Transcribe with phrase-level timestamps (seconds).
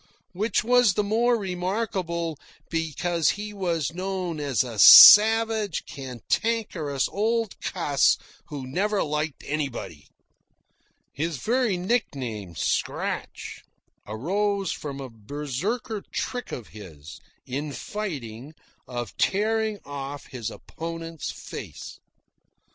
[0.31, 2.39] Which was the more remarkable,
[2.71, 8.17] because he was known as a savage, cantankerous old cuss
[8.47, 10.07] who never liked anybody.
[11.13, 13.61] (His very nickname, "Scratch,"
[14.07, 18.55] arose from a Berserker trick of his, in fighting,
[18.87, 21.99] of tearing off his opponent's face.)